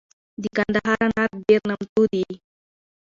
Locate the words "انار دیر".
1.05-1.61